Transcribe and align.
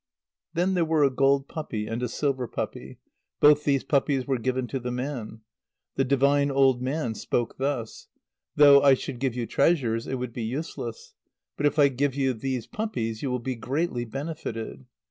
Then 0.55 0.73
there 0.73 0.83
were 0.83 1.03
a 1.03 1.11
gold 1.13 1.47
puppy 1.47 1.85
and 1.85 2.01
a 2.01 2.09
silver 2.09 2.47
puppy. 2.47 2.97
Both 3.39 3.65
these 3.65 3.83
puppies 3.83 4.25
were 4.25 4.39
given 4.39 4.65
to 4.69 4.79
the 4.79 4.89
man. 4.89 5.41
The 5.95 6.03
divine 6.03 6.49
old 6.49 6.81
man 6.81 7.13
spoke 7.13 7.57
thus: 7.59 8.07
"Though 8.55 8.81
I 8.81 8.95
should 8.95 9.19
give 9.19 9.35
you 9.35 9.45
treasures, 9.45 10.07
it 10.07 10.15
would 10.15 10.33
be 10.33 10.41
useless. 10.41 11.13
But 11.55 11.67
if 11.67 11.77
I 11.77 11.89
give 11.89 12.15
you 12.15 12.33
these 12.33 12.65
puppies, 12.65 13.21
you 13.21 13.29
will 13.29 13.37
be 13.37 13.53
greatly 13.53 14.03
benefited. 14.05 14.87